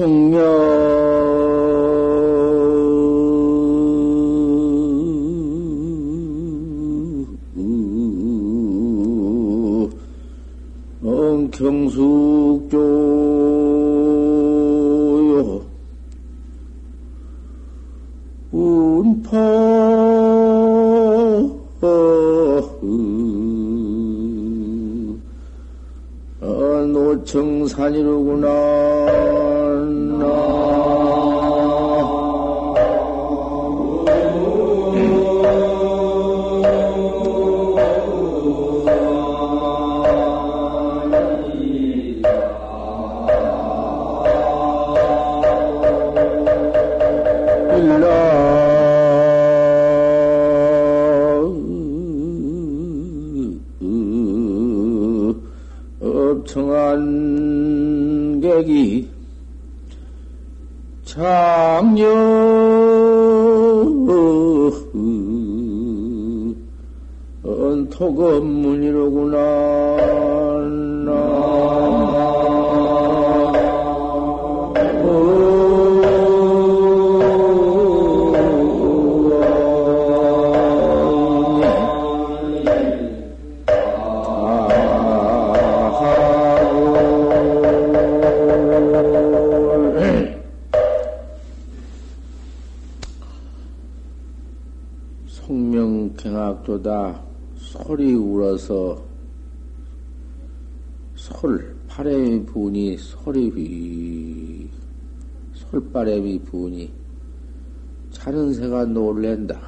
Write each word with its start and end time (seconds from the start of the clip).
성명 0.00 0.79
송명경악도다 96.80 97.22
소리 97.56 98.14
울어서 98.14 99.02
솔, 101.14 101.76
바람이 101.86 102.44
부니 102.46 102.96
소리 102.96 103.50
휘, 103.50 104.70
솔바람이 105.52 106.40
부니 106.40 106.92
자는 108.10 108.52
새가 108.54 108.86
놀랜다. 108.86 109.60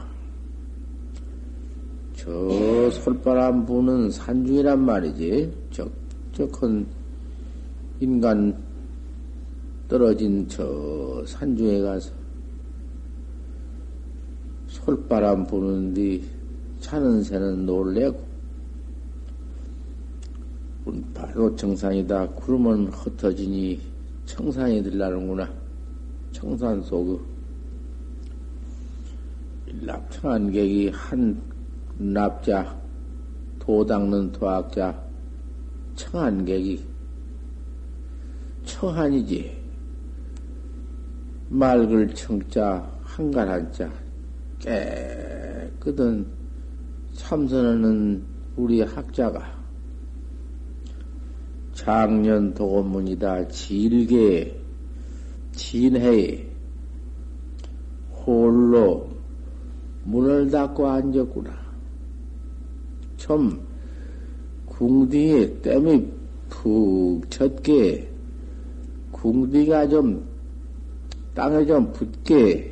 저 2.15 2.91
솔바람 2.91 3.67
부는 3.67 4.11
산중이란 4.11 4.85
말이지. 4.85 5.53
적적한 5.71 6.87
인간 8.01 8.57
떨어진 9.89 10.47
저 10.49 11.23
산중에 11.27 11.81
가서 11.81 12.13
솔바람 14.67 15.47
부는뒤 15.47 16.42
차는 16.83 17.23
새는 17.23 17.65
놀래고 17.65 18.33
바로 21.15 21.55
청산이다. 21.57 22.29
구름은 22.31 22.89
흩어지니 22.89 23.81
청산이 24.27 24.83
들라는구나. 24.83 25.51
청산 26.33 26.83
속의 26.83 27.19
납청한 29.83 30.51
객이 30.51 30.91
한 30.93 31.41
납자, 31.97 32.77
도 33.61 33.87
닦는 33.87 34.33
도학자, 34.33 35.01
청한 35.95 36.45
객이 36.45 36.85
청한이지. 38.65 39.63
맑을 41.49 42.13
청자, 42.15 42.91
한가한 43.03 43.73
자, 43.73 43.91
깨끗한 44.59 46.42
참선하는 47.13 48.25
우리 48.57 48.81
학자가 48.83 49.63
작년 51.73 52.55
도건문이다 52.55 53.49
질게 53.49 54.59
진해에 55.53 56.49
홀로 58.11 59.11
문을 60.05 60.51
닫고 60.51 60.87
앉았구나. 60.87 61.53
좀 63.17 63.67
궁디에 64.67 65.61
땀이 65.61 66.07
푹 66.49 67.31
쳤게 67.31 68.09
궁디가 69.13 69.89
좀 69.89 70.27
땅에 71.35 71.65
좀 71.65 71.93
붙게 71.93 72.72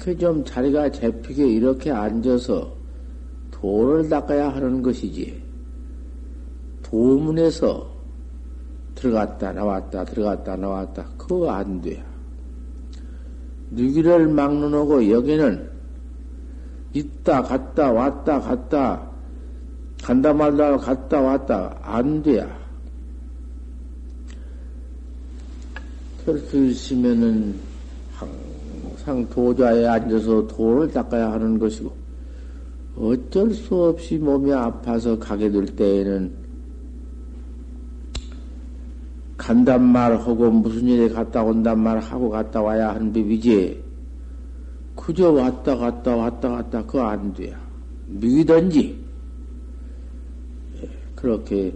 그 0.00 0.16
좀 0.16 0.42
자리가 0.46 0.90
잡히게 0.90 1.46
이렇게 1.46 1.90
앉아서 1.90 2.74
도를 3.50 4.08
닦아야 4.08 4.48
하는 4.48 4.80
것이지. 4.80 5.42
도문에서 6.82 7.86
들어갔다 8.94 9.52
나왔다 9.52 10.06
들어갔다 10.06 10.56
나왔다 10.56 11.04
그거 11.18 11.50
안 11.50 11.82
돼. 11.82 12.02
누기를 13.72 14.26
막는 14.28 14.72
오고 14.72 15.10
여기는 15.10 15.70
있다 16.94 17.42
갔다 17.42 17.92
왔다 17.92 18.40
갔다 18.40 19.06
간다 20.02 20.32
말다 20.32 20.78
갔다 20.78 21.20
왔다 21.20 21.78
안 21.82 22.22
돼야. 22.22 22.58
그렇게 26.24 26.68
있으면은 26.68 27.54
항 27.54 27.69
상 29.04 29.28
도좌에 29.28 29.86
앉아서 29.86 30.46
도를 30.46 30.90
닦아야 30.90 31.32
하는 31.32 31.58
것이고, 31.58 31.92
어쩔 32.96 33.52
수 33.52 33.74
없이 33.74 34.18
몸이 34.18 34.52
아파서 34.52 35.18
가게 35.18 35.50
될 35.50 35.64
때에는 35.66 36.40
간단 39.36 39.82
말 39.82 40.16
하고 40.18 40.50
무슨 40.50 40.86
일에 40.86 41.08
갔다 41.08 41.42
온단 41.42 41.82
말 41.82 41.98
하고 41.98 42.28
갔다 42.28 42.60
와야 42.60 42.90
하는 42.90 43.10
법이지. 43.12 43.82
그저 44.94 45.32
왔다 45.32 45.76
갔다 45.76 46.14
왔다 46.14 46.48
갔다 46.50 46.84
그거 46.84 47.04
안 47.04 47.32
돼요. 47.32 47.56
미든지 48.06 49.02
예, 50.82 50.88
그렇게 51.14 51.72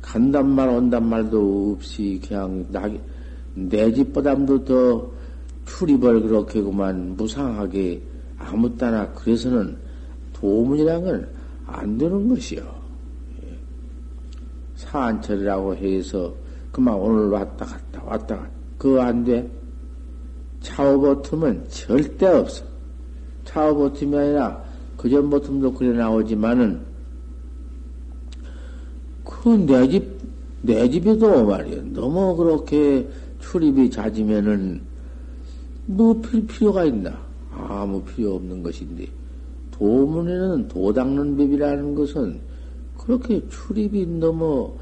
간단 0.00 0.48
말 0.48 0.68
온단 0.68 1.08
말도 1.08 1.72
없이 1.72 2.20
그냥 2.24 2.64
내 3.54 3.92
집보담도 3.92 4.64
더 4.64 5.10
출입을 5.66 6.22
그렇게 6.22 6.60
그만 6.60 7.16
무상하게 7.16 8.02
아무 8.38 8.76
따나 8.76 9.10
그래서는 9.12 9.76
도문이란 10.32 11.04
건 11.04 11.42
안 11.72 11.96
되는 11.96 12.28
것이요. 12.28 12.62
예. 13.44 13.58
사안철이라고 14.76 15.74
해서 15.76 16.34
그만 16.70 16.94
오늘 16.94 17.28
왔다 17.30 17.64
갔다 17.64 18.02
왔다 18.04 18.36
갔다 18.36 18.50
그거 18.78 19.00
안 19.00 19.24
돼. 19.24 19.48
차오버틈은 20.60 21.66
절대 21.68 22.26
없어. 22.26 22.64
차오버틈이 23.44 24.16
아니라 24.16 24.62
그전 24.96 25.28
버틈도 25.28 25.74
그래 25.74 25.96
나오지만은 25.96 26.80
그내 29.24 29.88
집, 29.88 30.08
내 30.62 30.88
집에도 30.88 31.44
말이야. 31.44 31.82
너무 31.92 32.36
그렇게 32.36 33.08
출입이 33.40 33.90
잦으면은 33.90 34.80
뭐필 35.86 36.46
필요가 36.46 36.84
있나? 36.84 37.18
아무 37.50 38.02
필요 38.02 38.36
없는 38.36 38.62
것인데 38.62 39.06
도문에는 39.72 40.68
도 40.68 40.92
닦는 40.92 41.36
법이라는 41.36 41.94
것은 41.94 42.40
그렇게 42.96 43.46
출입이 43.48 44.06
너무 44.06 44.72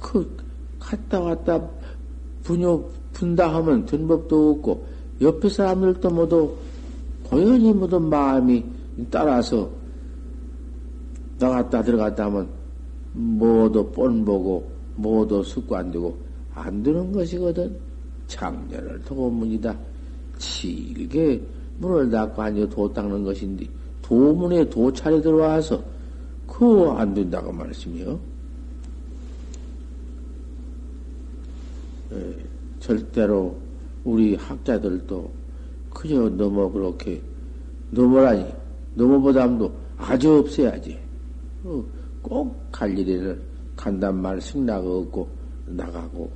그 0.00 0.28
갔다 0.78 1.20
왔다 1.20 1.60
분요 2.42 2.84
분다 3.12 3.54
하면 3.54 3.86
된 3.86 4.08
법도 4.08 4.50
없고 4.50 4.86
옆에 5.20 5.48
사람들도 5.48 6.10
모두 6.10 6.56
고연히 7.24 7.72
모두 7.72 8.00
마음이 8.00 8.64
따라서 9.10 9.70
나갔다 11.38 11.82
들어갔다 11.82 12.26
하면 12.26 12.48
모두 13.12 13.88
뻔 13.90 14.24
보고 14.24 14.70
모두 14.96 15.42
습관되고 15.42 16.16
안 16.54 16.82
되는 16.82 17.12
것이거든. 17.12 17.76
장년을 18.26 19.02
도문이다. 19.04 19.76
길게 20.42 21.40
문을 21.78 22.10
닫고 22.10 22.42
앉아 22.42 22.68
도 22.68 22.92
닦는 22.92 23.22
것인데, 23.22 23.66
도문에 24.02 24.68
도찰에 24.68 25.20
들어와서, 25.20 25.82
그거 26.46 26.92
안 26.96 27.14
된다고 27.14 27.52
말씀이요. 27.52 28.18
예, 32.12 32.36
절대로 32.80 33.56
우리 34.04 34.34
학자들도 34.34 35.30
그저 35.90 36.28
너무 36.30 36.70
그렇게, 36.70 37.22
너무라니, 37.90 38.52
너무보담도 38.94 39.72
아주 39.96 40.38
없어야지. 40.38 40.98
어, 41.64 41.84
꼭갈 42.20 42.98
일에는 42.98 43.40
간단 43.76 44.20
말 44.20 44.40
승낙 44.40 44.84
얻고 44.84 45.28
나가고 45.66 46.30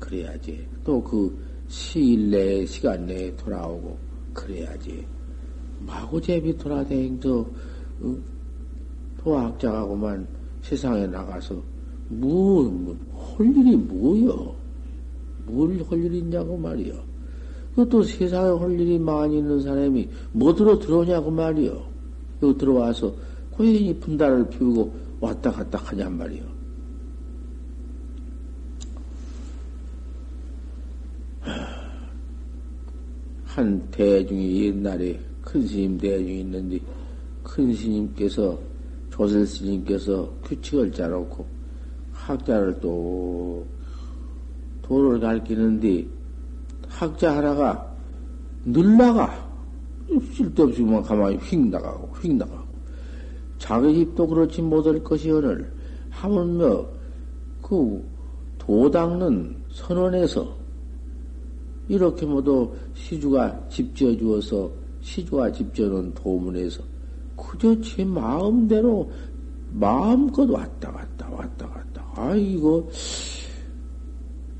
그래야지. 0.00 0.66
또그 0.84 1.49
시일 1.70 2.30
내에 2.30 2.66
시간 2.66 3.06
내에 3.06 3.34
돌아오고 3.36 3.96
그래야지. 4.34 5.06
마구제비 5.86 6.58
돌아다니면서 6.58 7.46
어? 8.00 8.16
도학자하고만 9.18 10.26
세상에 10.62 11.06
나가서 11.06 11.62
뭐, 12.08 12.64
뭐, 12.64 12.96
할 13.38 13.56
일이 13.56 13.76
뭐여? 13.76 14.52
뭘할 15.46 16.04
일이 16.04 16.18
있냐고 16.18 16.56
말이여. 16.56 16.92
그것도 17.76 18.02
세상에 18.02 18.50
할 18.58 18.72
일이 18.72 18.98
많이 18.98 19.38
있는 19.38 19.60
사람이 19.60 20.08
뭐 20.32 20.52
들어 20.52 20.76
들어오냐고 20.76 21.30
말이여. 21.30 21.88
여기 22.42 22.58
들어와서 22.58 23.14
고연히 23.52 23.96
분달을 24.00 24.48
피우고 24.48 24.92
왔다 25.20 25.52
갔다 25.52 25.78
하냔 25.78 26.18
말이요. 26.18 26.42
한 33.60 33.90
대중이 33.90 34.68
옛날에 34.68 35.20
큰 35.42 35.66
스님 35.66 35.98
대중이 35.98 36.40
있는데 36.40 36.80
큰 37.42 37.74
스님께서 37.74 38.58
조실 39.10 39.46
스님께서 39.46 40.32
규칙을 40.44 40.90
짜놓고 40.90 41.44
학자를 42.10 42.80
또 42.80 43.66
도를 44.80 45.20
가르치는데 45.20 46.06
학자 46.88 47.36
하나가 47.36 47.94
늘 48.64 48.96
나가 48.96 49.46
쓸데없이 50.34 50.80
만 50.82 51.02
가만히 51.02 51.36
휙 51.36 51.60
나가고 51.68 52.08
휙 52.16 52.34
나가고. 52.34 52.64
자기 53.58 53.94
집도 53.94 54.26
그렇지 54.26 54.62
못할 54.62 55.04
것이 55.04 55.30
오늘 55.30 55.70
하물며 56.08 56.86
그 57.60 58.02
도닦는 58.58 59.54
선원에서 59.70 60.59
이렇게 61.90 62.24
모두 62.24 62.72
시주가 62.94 63.66
집 63.68 63.96
지어 63.96 64.16
주어서 64.16 64.70
시주가 65.00 65.50
집지어 65.50 65.88
놓은 65.88 66.14
도문에서 66.14 66.84
그저 67.36 67.80
제 67.80 68.04
마음대로 68.04 69.10
마음껏 69.72 70.48
왔다 70.48 70.92
갔다 70.92 71.28
왔다 71.28 71.68
갔다. 71.68 72.06
아 72.14 72.32
이거 72.36 72.88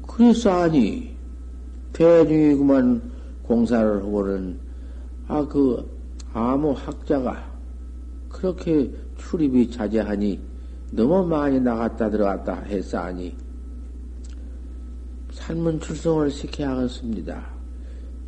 그래서 0.09 0.51
아니 0.51 1.15
대중이 1.93 2.57
그만 2.57 3.01
공사를 3.45 4.03
하고는 4.03 4.59
아 5.29 5.45
그 5.45 5.89
아무 6.33 6.73
학자가 6.73 7.49
그렇게 8.29 8.91
출입이 9.19 9.71
자제하니 9.71 10.41
너무 10.91 11.25
많이 11.29 11.61
나갔다 11.61 12.11
들어갔다 12.11 12.63
했사하니 12.63 13.37
산문 15.41 15.81
출성을 15.81 16.31
시켜야겠습니다. 16.31 17.45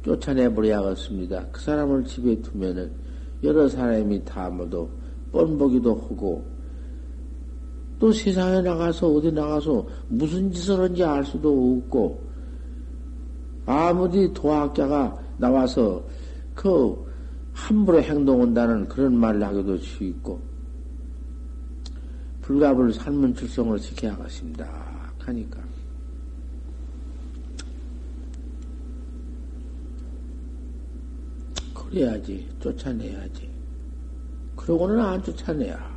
쫓아내버려야겠습니다. 0.02 1.46
그 1.52 1.60
사람을 1.60 2.04
집에 2.04 2.40
두면은 2.40 2.90
여러 3.44 3.68
사람이 3.68 4.24
다 4.24 4.48
모두 4.48 4.88
뻔보기도 5.30 5.94
하고 5.94 6.44
또 7.98 8.10
세상에 8.10 8.60
나가서 8.62 9.08
어디 9.08 9.30
나가서 9.30 9.86
무슨 10.08 10.50
짓을 10.50 10.74
하는지 10.74 11.04
알 11.04 11.24
수도 11.24 11.78
없고 11.84 12.20
아무리 13.66 14.32
도학자가 14.32 15.16
나와서 15.36 16.02
그 16.54 16.96
함부로 17.52 18.00
행동한다는 18.02 18.88
그런 18.88 19.14
말을 19.16 19.42
하기도 19.44 19.76
쉽고, 19.76 20.40
불갑을 22.40 22.92
산문출성을 22.92 23.78
시켜야 23.78 24.16
겠습니다. 24.16 24.68
하니까. 25.18 25.61
그래야지, 31.92 32.48
쫓아내야지. 32.58 33.50
그러고는 34.56 34.98
안 34.98 35.22
쫓아내야. 35.22 35.92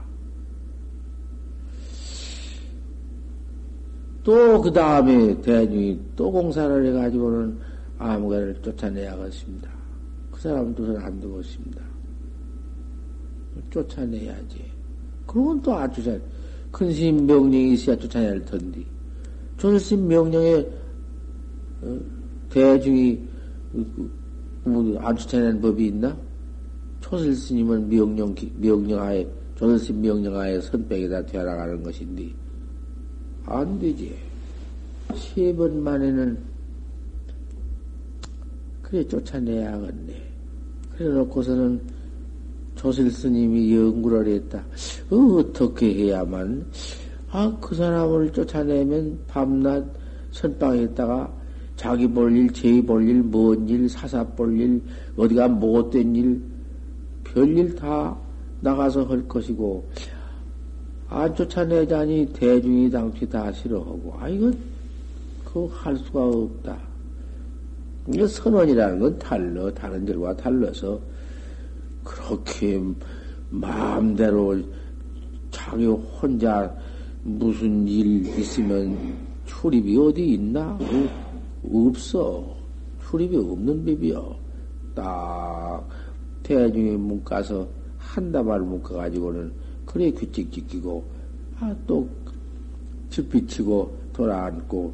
또 4.24 4.62
그 4.62 4.74
다음에 4.74 5.40
대중이 5.42 6.00
또 6.16 6.32
공사를 6.32 6.86
해가지고는 6.88 7.58
아무개를 7.98 8.62
쫓아내야겠습니다. 8.62 9.70
사람 10.38 10.76
두선 10.76 10.98
안 10.98 11.20
두고 11.20 11.42
있습니다. 11.42 11.82
쫓아내야지. 13.72 14.64
그러면 15.26 15.60
또 15.64 15.74
아주 15.74 16.04
잘, 16.04 16.22
큰 16.72 16.92
스님 16.94 17.26
명령이 17.26 17.74
있어야 17.74 17.98
쫓아낼 17.98 18.44
텐데. 18.46 18.84
조스님 19.58 20.08
명령에, 20.08 20.68
어, 21.82 22.00
대중이, 22.50 23.28
뭐, 24.66 25.00
안 25.00 25.16
쫓아내는 25.16 25.62
법이 25.62 25.88
있나? 25.88 26.18
초슬 27.00 27.36
스님은 27.36 27.88
명령, 27.90 28.34
명령하에, 28.58 29.28
조슬 29.56 29.80
스님 29.80 30.02
명령하에 30.02 30.60
선백에다 30.62 31.26
되어나가는 31.26 31.82
것인데, 31.84 32.30
안 33.46 33.80
되지. 33.80 34.16
세 35.14 35.54
번 35.54 35.82
만에는, 35.84 36.38
그래 38.82 39.08
쫓아내야겠네. 39.08 40.24
그래 40.98 41.10
놓고서는 41.10 41.82
조실 42.76 43.10
스님이 43.12 43.76
연구를 43.76 44.28
했다. 44.28 44.64
어, 45.10 45.54
떻게 45.54 45.94
해야만, 45.94 46.66
아, 47.32 47.58
그 47.62 47.76
사람을 47.76 48.32
쫓아내면 48.32 49.20
밤낮 49.28 49.86
선방에 50.32 50.84
있다가 50.84 51.32
자기 51.76 52.08
볼 52.08 52.36
일, 52.36 52.52
제이 52.52 52.82
볼 52.82 53.08
일, 53.08 53.22
먼 53.24 53.68
일, 53.68 53.90
사사 53.90 54.24
볼 54.24 54.58
일, 54.60 54.82
어디가 55.18 55.48
못된 55.50 56.16
일, 56.16 56.42
별일 57.24 57.76
다 57.76 58.18
나가서 58.62 59.04
할 59.06 59.28
것이고, 59.28 59.88
안 61.10 61.36
쫓아내자니 61.36 62.32
대중이 62.34 62.90
당치 62.90 63.28
다 63.28 63.52
싫어하고, 63.52 64.16
아, 64.20 64.30
이건, 64.30 64.58
그거 65.44 65.68
할 65.68 65.98
수가 65.98 66.24
없다. 66.24 66.78
이 68.14 68.26
선원이라는 68.26 69.00
건 69.00 69.20
달러, 69.20 69.74
다른 69.74 70.06
들과 70.06 70.36
달라서 70.38 71.00
그렇게 72.04 72.80
마음대로 73.50 74.58
자기 75.50 75.86
혼자 75.86 76.74
무슨 77.24 77.88
일 77.88 78.26
있으면 78.38 79.16
출입이 79.46 79.98
어디 79.98 80.34
있나? 80.34 80.78
없어. 81.72 82.56
출입이 83.10 83.38
없는 83.38 83.86
법이요. 83.86 84.36
딱 84.96 85.88
대중이 86.44 86.98
문가서 86.98 87.68
한 87.98 88.32
다발 88.32 88.62
묶어가지고는 88.62 89.52
그래 89.86 90.12
규칙 90.12 90.52
지키고 90.52 91.04
아또 91.60 92.08
질비치고 93.10 93.98
돌아앉고 94.14 94.94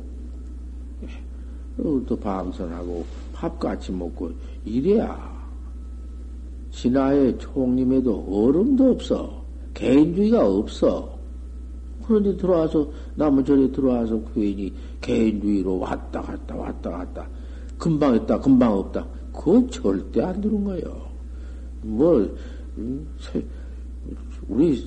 또 2.08 2.16
방선하고 2.20 3.06
밥 3.34 3.58
같이 3.60 3.92
먹고 3.92 4.32
이래야 4.66 5.42
진화의 6.72 7.38
총림에도 7.40 8.26
얼음도 8.30 8.92
없어. 8.92 9.44
개인주의가 9.74 10.48
없어. 10.48 11.18
그런데 12.12 12.36
들어와서, 12.36 12.86
남은 13.16 13.46
절에 13.46 13.72
들어와서 13.72 14.22
괜히 14.36 14.74
개인주의로 15.00 15.80
왔다 15.80 16.22
갔다 16.22 16.56
왔다 16.58 16.90
갔다. 16.90 17.28
금방 17.78 18.16
있다, 18.18 18.38
금방 18.38 18.74
없다. 18.74 19.08
그건 19.32 19.70
절대 19.70 20.22
안 20.22 20.42
되는 20.42 20.62
거예요. 20.62 21.08
뭐, 21.82 22.30
음, 22.78 23.08
우리 24.50 24.86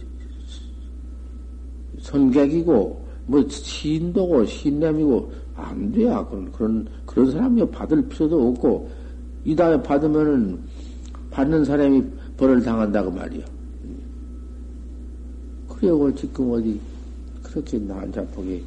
선객이고, 2.00 3.04
뭐, 3.26 3.48
신도고, 3.48 4.44
신남이고, 4.44 5.32
안 5.56 5.90
돼야. 5.92 6.22
그런, 6.26 6.52
그런, 6.52 6.86
그런 7.06 7.30
사람이 7.30 7.70
받을 7.70 8.06
필요도 8.06 8.48
없고, 8.48 8.90
이 9.46 9.56
다음에 9.56 9.82
받으면은, 9.82 10.60
받는 11.30 11.64
사람이 11.64 12.04
벌을 12.36 12.62
당한다고 12.62 13.10
말이야. 13.10 13.44
그래고 15.68 16.14
지금 16.14 16.52
어디, 16.52 16.78
그렇게 17.54 17.78
난잡하게 17.78 18.64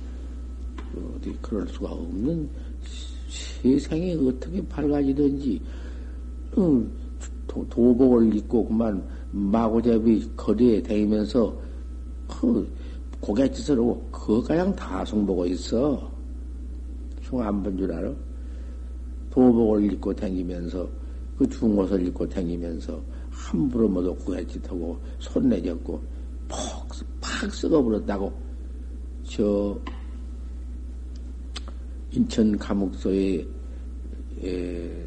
어디 0.95 1.37
그럴 1.41 1.67
수가 1.67 1.91
없는 1.91 2.49
세상이 3.61 4.13
어떻게 4.25 4.65
밝아지든지 4.65 5.61
응, 6.57 6.89
도, 7.45 7.67
도복을 7.69 8.33
입고 8.33 8.65
그만 8.65 9.05
마고잡이 9.31 10.31
거리에 10.37 10.81
다니면서 10.81 11.53
그 12.29 12.65
고갯짓을 13.19 13.77
하고 13.77 14.07
그거 14.09 14.41
그냥 14.41 14.73
다송보고 14.73 15.45
있어. 15.47 16.09
흉안 17.23 17.61
본줄 17.61 17.91
알아? 17.91 18.13
도복을 19.31 19.91
입고 19.91 20.13
다니면서 20.13 20.87
그 21.37 21.47
중옷을 21.49 22.07
입고 22.07 22.27
다니면서 22.29 23.01
함부로 23.31 23.89
모두 23.89 24.15
고갯짓하고 24.15 24.97
손 25.19 25.49
내졌고 25.49 26.01
퍽, 26.47 26.57
팍 27.19 27.53
썩어버렸다고 27.53 28.46
저 29.29 29.77
인천 32.11 32.57
감옥소에 32.57 33.45
에, 34.43 35.05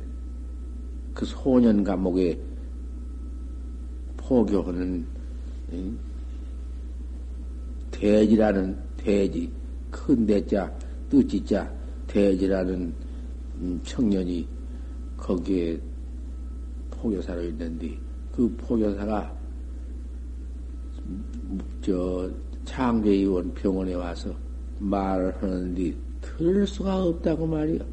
그 1.15 1.25
소년 1.25 1.83
감옥에 1.83 2.39
포교하는 4.19 5.07
대지라는 7.91 8.79
대지 8.97 9.51
큰 9.91 10.27
대자 10.27 10.73
뜻지자 11.09 11.73
대지라는 12.07 12.95
음, 13.57 13.81
청년이 13.83 14.47
거기에 15.17 15.81
포교사로 16.91 17.43
있는데 17.45 17.99
그 18.33 18.49
포교사가 18.57 19.35
저 21.83 22.31
창제의원 22.65 23.55
병원에 23.55 23.95
와서 23.95 24.35
말을 24.79 25.43
하는데 25.43 25.95
들을 26.21 26.67
수가 26.67 27.03
없다고 27.05 27.47
말이야. 27.47 27.85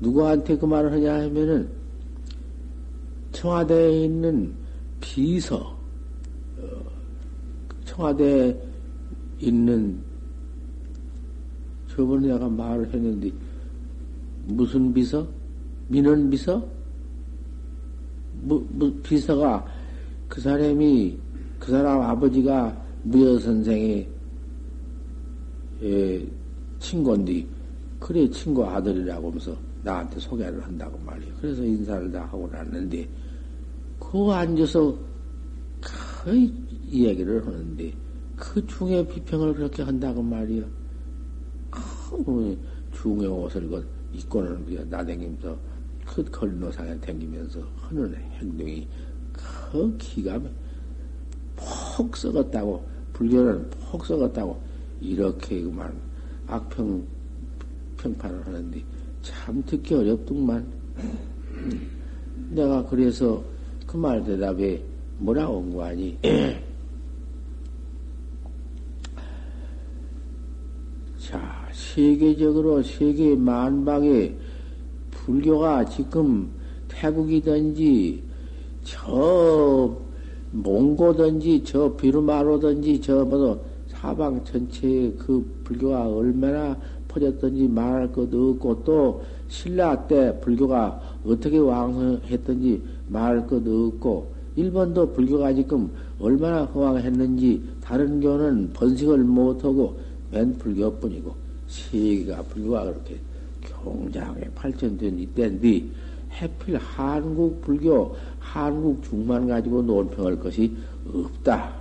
누구한테 0.00 0.56
그 0.56 0.66
말을 0.66 0.92
하냐 0.92 1.14
하면은 1.24 1.68
청와대에 3.32 4.04
있는 4.04 4.54
비서, 5.00 5.76
어, 6.58 6.66
청와대에 7.84 8.56
있는 9.40 9.98
저번에 11.88 12.28
내가 12.28 12.48
말을 12.48 12.92
했는데 12.92 13.32
무슨 14.46 14.92
비서? 14.92 15.26
민원 15.88 16.30
비서? 16.30 16.64
뭐, 18.40 18.64
뭐 18.70 18.92
비서가 19.02 19.66
그 20.28 20.40
사람이 20.40 21.18
그 21.58 21.72
사람 21.72 22.00
아버지가 22.02 22.87
무여 23.02 23.38
선생의 23.38 24.08
예, 25.82 26.26
친구인데 26.78 27.46
그래 28.00 28.28
친구 28.30 28.64
아들이라고 28.66 29.28
하면서 29.28 29.56
나한테 29.82 30.18
소개를 30.18 30.62
한다고 30.64 30.98
말이야. 30.98 31.32
그래서 31.40 31.62
인사를 31.64 32.10
다 32.10 32.24
하고 32.24 32.48
났는데 32.48 33.08
그 33.98 34.30
앉아서 34.30 34.96
그 35.80 36.52
이야기를 36.90 37.46
하는데 37.46 37.92
그 38.36 38.64
중에 38.66 39.06
비평을 39.06 39.54
그렇게 39.54 39.82
한다고 39.82 40.22
말이야. 40.22 40.64
그 41.70 42.58
중에 42.92 43.26
옷을 43.26 43.68
그 43.68 43.86
입고는 44.12 44.88
나댕기면서 44.88 45.58
그 46.06 46.24
건너상에 46.24 46.98
댕기면서 47.00 47.60
하는 47.76 48.14
행동이 48.40 48.88
그 49.32 49.96
기가 49.98 50.40
폭 51.98 52.16
썩었다고 52.16 52.86
불교는 53.12 53.68
폭 53.90 54.06
썩었다고 54.06 54.56
이렇게 55.00 55.60
그만 55.60 55.92
악평 56.46 57.04
평판을 57.96 58.46
하는데 58.46 58.84
참 59.20 59.60
듣기 59.66 59.94
어렵더만. 59.94 60.64
내가 62.54 62.86
그래서 62.86 63.42
그 63.84 63.96
말 63.96 64.22
대답에 64.22 64.80
뭐라 65.18 65.48
온거 65.48 65.82
아니? 65.82 66.16
자, 71.18 71.68
세계적으로 71.72 72.80
세계 72.84 73.34
만방에 73.34 74.36
불교가 75.10 75.84
지금 75.86 76.48
태국이든지 76.86 78.22
저 78.84 80.07
몽고든지 80.52 81.62
저 81.64 81.94
비루마로든지 81.94 83.00
저 83.00 83.24
뭐도 83.24 83.60
사방 83.88 84.42
전체에 84.44 85.12
그 85.18 85.44
불교가 85.64 86.08
얼마나 86.08 86.76
퍼졌든지 87.08 87.68
말할 87.68 88.12
것도 88.12 88.50
없고 88.50 88.84
또 88.84 89.22
신라 89.48 90.06
때 90.06 90.38
불교가 90.40 91.00
어떻게 91.24 91.58
왕성했던지 91.58 92.82
말할 93.08 93.46
것도 93.46 93.86
없고 93.86 94.38
일본도 94.56 95.12
불교가 95.12 95.52
지금 95.52 95.90
얼마나 96.20 96.64
허황했는지 96.64 97.62
다른 97.80 98.20
교는 98.20 98.70
번식을 98.72 99.18
못하고 99.18 99.98
맨 100.30 100.56
불교뿐이고 100.58 101.34
세계가 101.68 102.42
불교가 102.42 102.84
그렇게 102.84 103.16
경장에 103.62 104.40
발전된 104.54 105.18
이때인데 105.18 105.84
해필 106.32 106.76
한국 106.76 107.60
불교 107.62 108.14
한국 108.52 109.02
중만 109.02 109.46
가지고 109.46 109.82
논평할 109.82 110.38
것이 110.40 110.74
없다. 111.06 111.76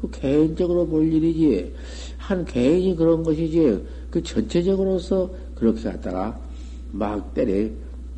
그 0.00 0.08
개인적으로 0.10 0.86
볼 0.86 1.12
일이지 1.12 1.72
한 2.16 2.44
개인이 2.44 2.94
그런 2.94 3.24
것이지 3.24 3.84
그 4.10 4.22
전체적으로서 4.22 5.30
그렇게 5.56 5.82
갖다가 5.82 6.38
막 6.92 7.34
때려 7.34 7.68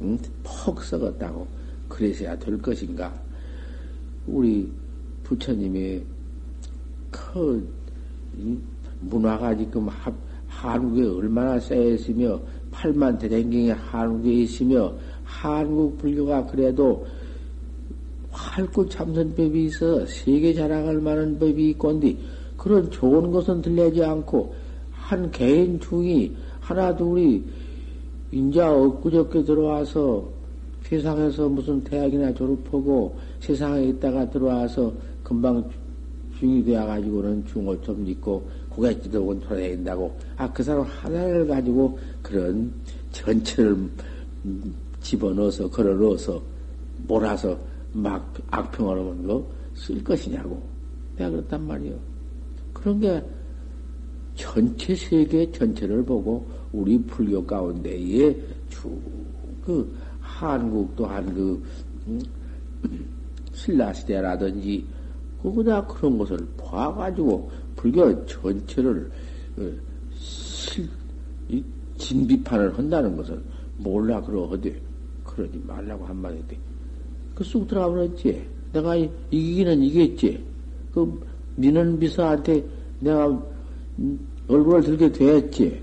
응? 0.03 0.19
폭 0.43 0.83
썩었다고 0.83 1.47
그래서야 1.89 2.39
될 2.39 2.61
것인가? 2.61 3.15
우리 4.27 4.71
부처님의 5.23 6.03
그 7.11 7.67
문화가 9.01 9.57
지금 9.57 9.89
한국에 10.47 11.07
얼마나 11.07 11.59
쌓여 11.59 11.89
있으며 11.91 12.39
팔만 12.71 13.19
대댕경이 13.19 13.71
한국에 13.71 14.31
있으며 14.31 14.93
한국 15.25 15.97
불교가 15.99 16.47
그래도 16.47 17.07
활구 18.37 18.89
참선법이 18.89 19.65
있어 19.67 20.05
세계 20.07 20.53
자랑할 20.53 21.01
만한 21.01 21.39
법이 21.39 21.71
있건디 21.71 22.19
그런 22.57 22.91
좋은 22.91 23.31
것은 23.31 23.63
들리지 23.63 24.05
않고 24.05 24.55
한 24.93 25.31
개인 25.31 25.81
중이 25.81 26.37
하나 26.61 26.95
둘이 26.95 27.43
인자 28.33 28.73
엊그저께 28.73 29.45
들어와서 29.45 30.29
세상에서 30.83 31.49
무슨 31.49 31.83
대학이나 31.83 32.33
졸업하고 32.35 33.17
세상에 33.41 33.85
있다가 33.85 34.29
들어와서 34.31 34.93
금방 35.23 35.69
중이 36.39 36.65
되어가지고는 36.65 37.47
중을 37.47 37.81
좀 37.83 38.07
입고 38.07 38.43
고갯지도 38.69 39.41
돌아다닌다고. 39.41 40.15
아, 40.37 40.53
그 40.53 40.63
사람 40.63 40.83
하나를 40.83 41.47
가지고 41.47 41.99
그런 42.23 42.71
전체를 43.11 43.77
집어넣어서, 45.01 45.69
걸어 45.71 45.95
넣어서, 45.95 46.41
몰아서 47.09 47.59
막 47.97 48.35
악평을 48.51 48.99
하는 48.99 49.27
거쓸 49.27 50.05
것이냐고. 50.05 50.63
내가 51.17 51.31
그렇단 51.31 51.67
말이요. 51.67 51.99
그런 52.75 53.01
게 53.01 53.25
전체 54.35 54.95
세계 54.95 55.51
전체를 55.51 56.05
보고 56.05 56.47
우리 56.73 56.99
불교 57.03 57.45
가운데에 57.45 58.39
주, 58.69 59.01
그, 59.65 59.97
한국 60.21 60.95
또한 60.95 61.33
그, 61.35 61.63
신라 63.55 63.95
시대라든지, 63.95 64.85
그거다 65.43 65.87
그런 65.87 66.19
것을 66.19 66.39
봐가지고 66.59 67.51
불교 67.77 68.27
전체를 68.27 69.11
어, 69.59 69.71
실, 70.15 70.87
진비판을 71.97 72.77
한다는 72.77 73.17
것은 73.17 73.43
몰라 73.79 74.21
그러거든. 74.21 74.79
그러지 75.25 75.63
말라고 75.67 76.05
한마디 76.05 76.47
돼. 76.47 76.59
그쑥 77.37 77.69
들어가 77.69 77.89
버렸지. 77.89 78.49
내가 78.73 78.97
이기기는 78.97 79.83
이겼지. 79.83 80.45
그, 80.93 81.23
니는 81.59 81.99
비서한테 81.99 82.65
내가 82.99 83.43
얼굴을 84.49 84.83
들게 84.83 85.13
되었지. 85.13 85.83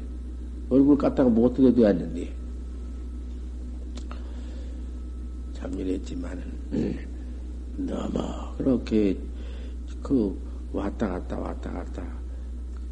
얼굴 0.70 0.98
갖다가 0.98 1.30
못 1.30 1.54
들게 1.54 1.74
되었는데. 1.74 2.34
참 5.54 5.80
이랬지만은, 5.80 6.44
너무 7.78 8.20
그렇게 8.58 9.18
그 10.02 10.36
왔다 10.74 11.08
갔다 11.08 11.40
왔다 11.40 11.72
갔다 11.72 12.06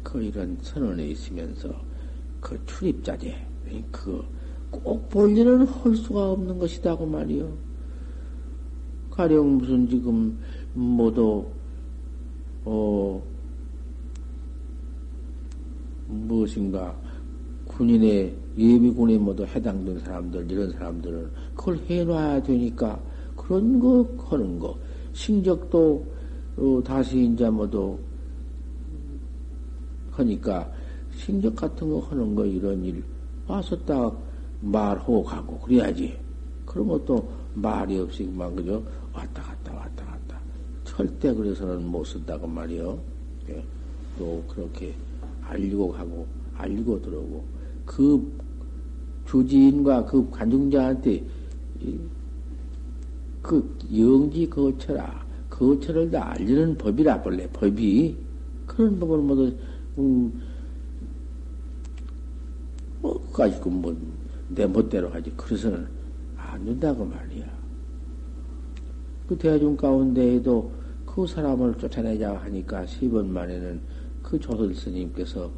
그 0.02 0.22
이런 0.22 0.56
선언에 0.62 1.08
있으면서 1.08 1.68
그 2.40 2.58
출입자재, 2.66 3.36
그꼭 3.90 5.08
볼 5.08 5.36
일은 5.36 5.66
할 5.66 5.96
수가 5.96 6.32
없는 6.32 6.58
것이다고 6.58 7.06
말이요. 7.06 7.71
가령 9.12 9.58
무슨 9.58 9.88
지금 9.88 10.38
모두, 10.74 11.44
어, 12.64 13.22
무엇인가 16.08 16.96
군인의 17.66 18.34
예비군에 18.56 19.18
모두 19.18 19.44
해당된 19.44 19.98
사람들 20.00 20.50
이런 20.50 20.70
사람들은 20.72 21.30
그걸 21.54 21.78
해놔야 21.88 22.42
되니까 22.42 23.00
그런 23.36 23.78
거 23.78 24.06
하는 24.28 24.58
거 24.58 24.76
신적도 25.12 26.04
어, 26.56 26.82
다시 26.84 27.24
이제 27.24 27.48
모두 27.48 27.98
하니까 30.10 30.70
신적 31.16 31.54
같은 31.56 31.88
거 31.88 32.00
하는 32.00 32.34
거 32.34 32.44
이런 32.44 32.84
일 32.84 33.02
와서 33.46 33.76
딱 33.84 34.18
말하고 34.60 35.22
가고 35.22 35.58
그래야지. 35.58 36.16
그런 36.64 36.88
것도 36.88 37.28
말이 37.54 37.98
없이 37.98 38.24
만 38.24 38.54
그죠? 38.54 38.82
왔다 39.12 39.42
갔다 39.42 39.74
왔다 39.74 40.04
갔다. 40.04 40.40
절대 40.84 41.32
그래서는 41.32 41.86
못 41.86 42.04
쓴다고 42.04 42.46
말이요. 42.46 42.98
예. 43.50 43.62
또 44.18 44.42
그렇게 44.48 44.94
알리고 45.42 45.92
가고 45.92 46.26
알리고 46.56 47.00
들어오고. 47.02 47.44
그 47.84 48.32
주지인과 49.26 50.04
그 50.06 50.28
관중자한테 50.30 51.24
그 53.42 53.78
영지 53.96 54.48
거처라 54.48 55.24
거처를 55.50 56.10
다 56.10 56.32
알리는 56.32 56.76
법이라 56.76 57.22
본래 57.22 57.48
법이. 57.50 58.16
그런 58.66 58.98
법을 58.98 59.18
모두 59.18 59.54
음, 59.98 60.42
뭐 63.00 63.30
가지고 63.32 63.68
뭐내 63.70 64.66
멋대로 64.66 65.10
하지. 65.10 65.30
그래서는 65.36 65.86
안 66.52 66.62
된다고 66.66 67.04
말이야. 67.04 67.46
그 69.26 69.38
대중 69.38 69.74
가운데에도 69.74 70.70
그 71.06 71.26
사람을 71.26 71.74
쫓아내자 71.78 72.36
하니까 72.36 72.84
10번 72.84 73.26
만에는 73.26 73.80
그 74.22 74.38
조선 74.38 74.72
스님께서 74.74 75.50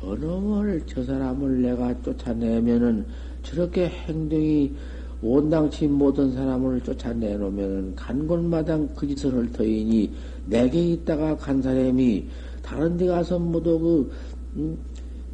저놈을 0.00 0.82
저 0.86 1.02
사람을 1.04 1.62
내가 1.62 2.02
쫓아내면은 2.02 3.06
저렇게 3.42 3.88
행동이 3.88 4.74
온당치 5.22 5.86
못한 5.86 6.32
사람을 6.32 6.80
쫓아내놓으면은 6.82 7.94
간 7.94 8.26
곳마당 8.26 8.88
그 8.94 9.06
짓을 9.06 9.32
할 9.34 9.50
터이니 9.52 10.12
내게 10.46 10.92
있다가 10.92 11.36
간 11.36 11.62
사람이 11.62 12.28
다른 12.62 12.96
데 12.96 13.06
가서 13.06 13.38
모두 13.38 13.78
그 13.78 14.12
음, 14.56 14.78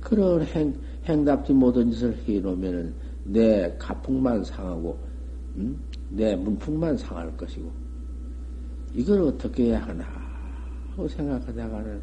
그런 0.01 0.43
행 0.45 0.75
행답지 1.07 1.53
못한 1.53 1.91
짓을 1.91 2.15
해놓으면은 2.27 3.10
내 3.33 3.75
가풍만 3.79 4.45
상하고 4.45 4.99
음? 5.57 5.79
내 6.09 6.35
문풍만 6.37 6.97
상할 6.97 7.37
것이고 7.37 7.71
이걸 8.95 9.23
어떻게 9.23 9.67
해야 9.67 9.83
하나 9.83 10.05
하고 10.91 11.09
생각하다가는 11.09 12.01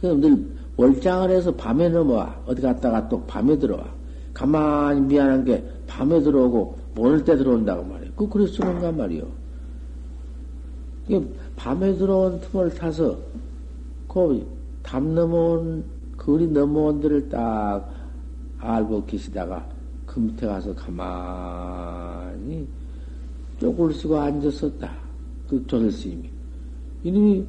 그럼 0.00 0.20
늘 0.20 0.56
월장을 0.76 1.30
해서 1.30 1.54
밤에 1.54 1.88
넘어와 1.88 2.42
어디 2.46 2.62
갔다가 2.62 3.08
또 3.08 3.22
밤에 3.26 3.58
들어와 3.58 3.84
가만히 4.32 5.00
미안한 5.02 5.44
게 5.44 5.62
밤에 5.86 6.20
들어오고 6.20 6.78
모를 6.94 7.24
때 7.24 7.36
들어온다고 7.36 7.84
말이에요. 7.84 8.12
그 8.16 8.28
그래 8.28 8.46
쓰는가 8.46 8.92
말이요. 8.92 9.40
밤에 11.56 11.94
들어온 11.96 12.40
틈을 12.40 12.70
타서 12.74 13.18
그 14.08 14.60
담 14.82 15.14
넘어온 15.14 15.84
거리 16.30 16.46
넘어온 16.46 17.00
데를 17.00 17.28
딱 17.28 17.90
알고 18.58 19.04
계시다가 19.06 19.66
그 20.06 20.20
밑에 20.20 20.46
가서 20.46 20.72
가만히 20.74 22.66
쪽을 23.58 23.92
쓰고 23.94 24.16
앉았었다. 24.18 24.90
그 25.48 25.66
조설 25.66 25.90
스님이. 25.90 26.30
이놈이 27.02 27.44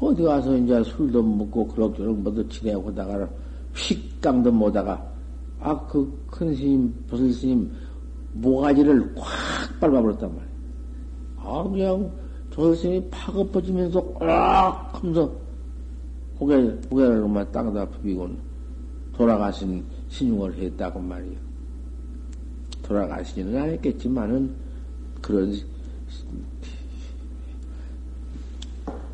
어디 0.00 0.22
가서 0.22 0.56
이제 0.56 0.82
술도 0.82 1.22
먹고 1.22 1.68
그럭저럭 1.68 2.18
뭐도 2.18 2.48
지내고 2.48 2.92
다가 2.94 3.28
휙깡도 3.74 4.50
못하가 4.50 5.06
아 5.60 5.86
그 5.86 6.10
큰 6.30 6.54
스님 6.56 6.92
조설 7.08 7.30
스님 7.32 7.70
모가지를 8.32 9.14
콱 9.14 9.80
밟아버렸단 9.80 10.28
말이야. 10.30 10.50
아 11.36 11.62
그냥 11.62 12.10
조설 12.50 12.74
스님이 12.76 13.08
팍 13.10 13.36
엎어지면서 13.36 14.02
꽉 14.14 14.90
하면서 14.94 15.30
고개를 16.40 17.20
그만 17.20 17.52
땅에다 17.52 17.86
부비고 17.90 18.30
돌아가신 19.12 19.84
신용을 20.08 20.54
했다고 20.54 20.98
말이요. 20.98 21.36
돌아가시지는 22.82 23.56
않았겠지만은 23.60 24.50
그런 25.20 25.54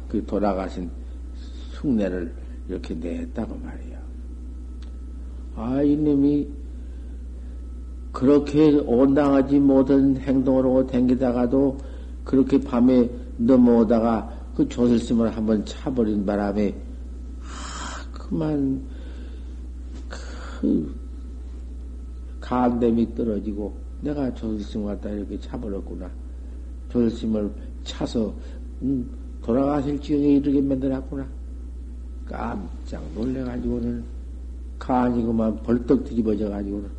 그 0.09 0.25
돌아가신 0.25 0.89
흉내를 1.73 2.33
이렇게 2.69 2.95
냈다고 2.95 3.57
말이야. 3.57 3.97
아, 5.57 5.83
이놈이 5.83 6.49
그렇게 8.13 8.71
온당하지 8.87 9.59
못한 9.59 10.17
행동으로 10.17 10.87
댕기다가도 10.87 11.77
그렇게 12.25 12.59
밤에 12.61 13.11
넘어오다가 13.37 14.33
그 14.55 14.69
조슬심을 14.69 15.37
한번 15.37 15.65
차버린 15.65 16.25
바람에 16.25 16.75
그만 18.29 18.83
그 20.09 20.95
간댐이 22.41 23.15
떨어지고 23.15 23.77
내가 24.01 24.33
조실심 24.35 24.85
갖다 24.85 25.11
이렇게 25.11 25.39
차버렸구나. 25.41 26.11
조실심을 26.89 27.53
차서 27.85 28.35
음, 28.83 29.09
돌아가실 29.43 30.01
지경에 30.01 30.35
이르게 30.37 30.61
만들었구나. 30.61 31.27
깜짝 32.27 33.03
놀래가지고는 33.15 34.05
간이 34.79 35.23
그만 35.25 35.57
벌떡 35.63 36.05
뒤집어져가지고는 36.05 36.91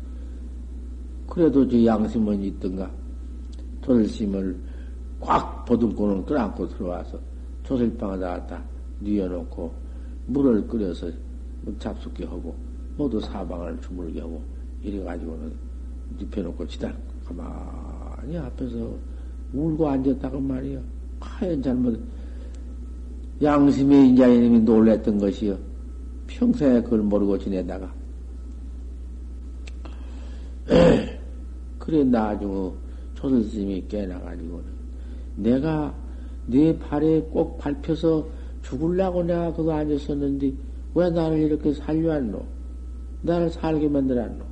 그래도 1.28 1.68
저 1.68 1.84
양심은 1.84 2.42
있던가 2.42 2.90
조실심을 3.82 4.58
꽉 5.20 5.64
보듬고는 5.66 6.24
끌어안고 6.24 6.68
들어와서 6.68 7.18
조실방에다 7.64 8.28
갖다 8.28 8.62
뉘어놓고 9.00 9.87
물을 10.28 10.66
끓여서 10.66 11.10
잡숫게 11.78 12.24
하고 12.24 12.54
모두 12.96 13.20
사방을 13.20 13.80
주물게 13.80 14.20
하고 14.20 14.42
이래가지고는 14.82 15.52
눕혀놓고 16.18 16.66
지다 16.66 16.92
가만히 17.24 18.38
앞에서 18.38 18.94
울고 19.52 19.88
앉았다고 19.88 20.40
말이요. 20.40 20.80
하얀 21.20 21.62
잘못 21.62 22.00
양심의 23.42 24.08
인자이님이 24.10 24.60
놀랬던 24.60 25.18
것이요. 25.18 25.58
평생에 26.26 26.82
그걸 26.82 27.00
모르고 27.00 27.38
지내다가 27.38 27.92
그래 31.78 32.04
나중에 32.04 32.72
조선스님이 33.14 33.86
깨나가지고는 33.88 34.64
내가 35.36 35.94
내 36.46 36.78
발에 36.78 37.22
꼭 37.22 37.58
밟혀서 37.58 38.28
죽을라고 38.62 39.22
내가 39.22 39.52
그거 39.52 39.72
앉았었는데 39.72 40.52
왜 40.94 41.10
나를 41.10 41.38
이렇게 41.38 41.72
살려왔노? 41.72 42.44
나를 43.22 43.50
살게 43.50 43.88
만들었노? 43.88 44.44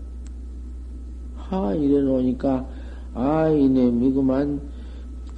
하, 1.37 1.75
이래 1.75 2.01
놓으니까, 2.01 2.69
아, 3.15 3.49
이놈이 3.49 4.13
그만, 4.13 4.61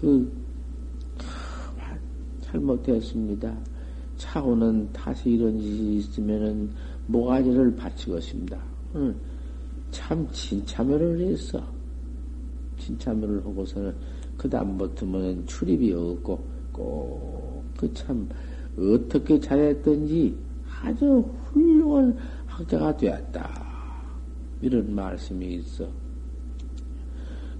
그, 0.00 0.32
잘못했습니다. 2.40 3.54
차후는 4.16 4.90
다시 4.92 5.30
이런 5.30 5.60
짓이 5.60 5.96
있으면은 5.98 6.70
모가지를 7.06 7.76
바치겠습니다. 7.76 8.58
응. 8.96 9.14
참 9.90 10.26
진참여를 10.32 11.20
했어. 11.20 11.62
진참여를 12.78 13.44
하고서는 13.44 13.94
그 14.38 14.48
다음부터는 14.48 15.46
출입이 15.46 15.92
없고 15.92 16.42
꼭 16.72 17.48
그 17.78 17.88
참 17.94 18.28
어떻게 18.78 19.40
잘했던지 19.40 20.36
아주 20.82 21.24
훌륭한 21.52 22.16
학자가 22.46 22.96
되었다. 22.96 23.68
이런 24.60 24.94
말씀이 24.94 25.54
있어. 25.56 25.88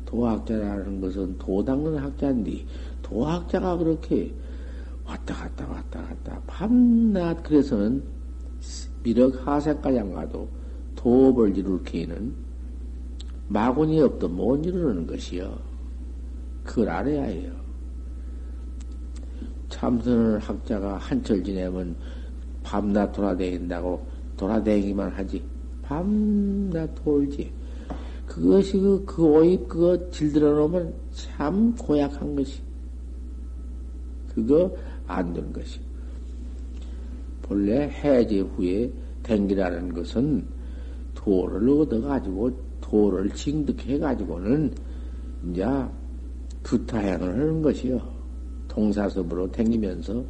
도학자라는 0.04 1.00
것은 1.00 1.36
도 1.38 1.64
닦는 1.64 1.96
학자인데, 1.98 2.64
도학자가 3.02 3.76
그렇게 3.76 4.32
왔다 5.04 5.34
갔다 5.34 5.66
왔다 5.68 6.02
갔다 6.02 6.40
밤낮 6.46 7.42
그래서는 7.42 8.02
미륵 9.02 9.46
하세까지 9.46 9.98
안 9.98 10.12
가도 10.12 10.48
도업을 10.96 11.56
이룰 11.56 11.82
기회는 11.82 12.34
마군이 13.48 14.00
없도 14.00 14.28
못 14.28 14.64
이루는 14.66 15.06
것이요. 15.06 15.58
그걸 16.64 16.90
알아야 16.90 17.22
해요. 17.24 17.67
참선을 19.68 20.38
학자가 20.38 20.96
한철 20.96 21.42
지내면 21.42 21.94
밤낮 22.62 23.12
돌아다닌다고 23.12 24.04
돌아다니기만 24.36 25.10
하지. 25.10 25.42
밤낮 25.82 26.88
돌지. 26.94 27.52
그것이 28.26 28.78
그, 28.78 29.04
그 29.06 29.24
오입 29.24 29.68
그거 29.68 30.10
질들어 30.10 30.52
놓으면 30.52 30.94
참 31.12 31.74
고약한 31.76 32.36
것이. 32.36 32.60
그거 34.34 34.74
안 35.06 35.32
되는 35.32 35.52
것이. 35.52 35.80
본래 37.42 37.88
해제 37.88 38.40
후에 38.40 38.92
댕기라는 39.22 39.94
것은 39.94 40.46
도를 41.14 41.68
얻어가지고 41.68 42.50
도를 42.80 43.30
징득해가지고는 43.30 44.74
이제 45.50 45.64
두타행을 46.62 47.32
하는 47.32 47.62
것이요. 47.62 48.17
동사섭으로 48.78 49.50
댕기면서 49.50 50.22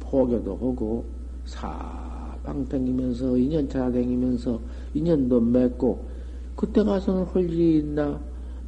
포교도 0.00 0.52
하고 0.52 1.04
사방 1.46 2.66
댕기면서 2.68 3.38
인연차 3.38 3.90
댕기면서 3.90 4.60
인연도 4.92 5.40
맺고 5.40 6.04
그때 6.54 6.82
가서는 6.82 7.24
할 7.24 7.44
일이 7.44 7.78
있나 7.78 8.20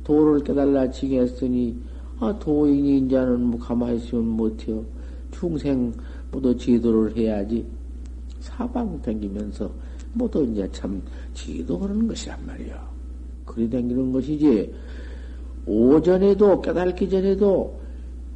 도를 0.02 0.42
깨달라 0.42 0.90
지겠으니 0.90 1.76
아 2.20 2.38
도인이 2.38 3.00
이제는 3.00 3.42
뭐 3.42 3.60
가만히 3.60 3.98
있으면 3.98 4.26
못해요. 4.28 4.82
중생 5.30 5.92
모두 6.30 6.56
지도를 6.56 7.14
해야지 7.16 7.66
사방 8.40 9.00
댕기면서 9.02 9.70
모두 10.14 10.42
이제 10.44 10.66
참 10.72 11.02
지도하는 11.34 12.08
것이란 12.08 12.38
말이요. 12.46 12.76
그리 13.44 13.68
댕기는 13.68 14.12
것이지 14.12 14.72
오전에도 15.66 16.62
깨달기 16.62 17.10
전에도 17.10 17.81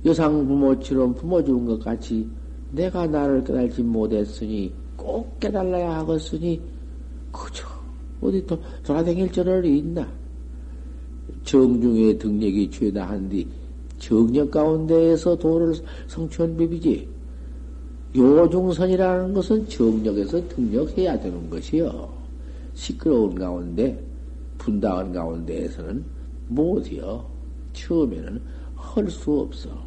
여상 0.07 0.47
부모처럼 0.47 1.14
부모 1.14 1.42
주는 1.42 1.66
것 1.66 1.81
같이 1.81 2.29
내가 2.71 3.07
나를 3.07 3.42
깨달지 3.42 3.83
못했으니 3.83 4.73
꼭 4.97 5.38
깨달아야 5.40 5.99
하겠으니 5.99 6.61
그저 7.33 7.66
어디 8.21 8.47
또 8.47 8.59
돌아다닐 8.85 9.31
저럴이 9.31 9.79
있나? 9.79 10.09
정중의 11.42 12.19
등력이 12.19 12.71
죄다 12.71 13.09
한뒤 13.09 13.49
정력 13.99 14.51
가운데에서 14.51 15.37
도를 15.37 15.75
성취한 16.07 16.57
법이지. 16.57 17.09
요중선이라는 18.14 19.35
것은 19.35 19.69
정력에서 19.69 20.47
등력해야 20.49 21.19
되는 21.19 21.51
것이요. 21.51 22.09
시끄러운 22.75 23.35
가운데, 23.35 24.03
분당한 24.59 25.12
가운데에서는 25.12 26.05
못해요. 26.49 27.27
처음에는 27.73 28.40
할 28.77 29.11
수 29.11 29.40
없어. 29.40 29.86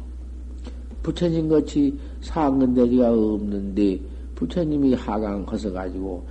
부처님 1.02 1.48
같이 1.48 1.98
상근대지가 2.20 3.12
없는데, 3.12 4.00
부처님이 4.34 4.94
하강 4.94 5.44
허서가지고 5.44 6.26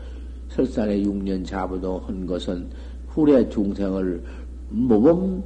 설산에 0.50 1.02
6년 1.04 1.46
자부도 1.46 2.00
한 2.00 2.26
것은 2.26 2.70
후래 3.08 3.48
중생을 3.50 4.24
모범 4.70 5.44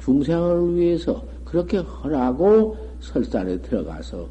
중생을 0.00 0.76
위해서 0.76 1.24
그렇게 1.44 1.78
하라고 1.78 2.76
설산에 3.00 3.60
들어가서 3.62 4.28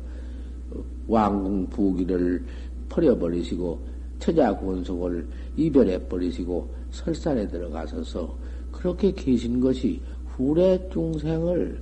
왕궁 1.08 1.67
부기를 1.67 2.43
버려버리시고 2.89 3.80
처자 4.19 4.56
권속을 4.58 5.28
이별해 5.58 6.08
버리시고 6.08 6.69
설산에 6.91 7.47
들어가서서 7.47 8.36
그렇게 8.71 9.12
계신 9.12 9.60
것이 9.60 10.02
후래 10.28 10.89
중생을 10.91 11.82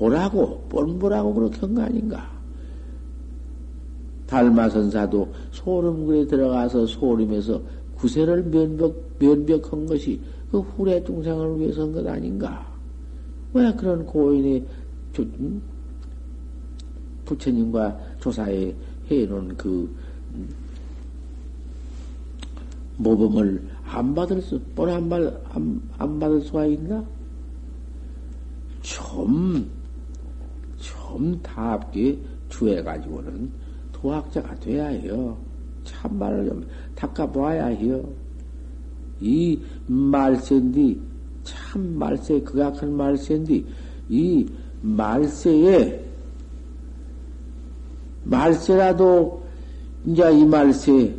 보라고 0.00 0.60
뻔보라고 0.70 1.34
그렇게 1.34 1.60
한 1.60 1.74
거 1.74 1.82
아닌가? 1.82 2.30
달마선사도 4.26 5.28
소름굴에 5.50 6.26
들어가서 6.26 6.86
소름에서 6.86 7.60
구세를 7.96 8.44
면벽, 8.44 8.96
면벽한 9.18 9.84
것이 9.86 10.18
그 10.50 10.60
후래 10.60 11.02
중생을 11.04 11.58
위해서 11.60 11.82
한 11.82 11.92
것 11.92 12.06
아닌가? 12.06 12.66
왜 13.52 13.70
그런 13.74 14.06
고인의 14.06 14.64
조, 15.12 15.22
음? 15.22 15.60
부처님과 17.26 17.98
조사에 18.20 18.74
해놓은 19.10 19.56
그 19.56 19.94
음? 20.34 20.48
모범을 22.96 23.68
안 23.84 24.14
받을 24.14 24.40
수, 24.40 24.58
뻔안 24.74 25.08
받, 25.10 25.20
안, 25.54 25.82
안 25.98 26.18
받을 26.18 26.40
수가 26.40 26.64
있나? 26.66 27.04
좀, 28.82 29.68
좀 31.10 31.40
답게 31.42 32.18
주해가지고는 32.48 33.50
도학자가 33.92 34.54
돼야 34.56 34.86
해요. 34.86 35.36
참말을 35.84 36.48
좀 36.48 36.66
닦아보아야 36.94 37.66
해요. 37.66 38.02
이 39.20 39.58
말세인데, 39.86 40.96
참 41.44 41.98
말세, 41.98 42.40
극악한 42.40 42.92
말세인데, 42.92 43.62
이 44.08 44.46
말세에, 44.82 46.04
말세라도, 48.24 49.42
이제 50.06 50.32
이 50.32 50.44
말세에 50.44 51.14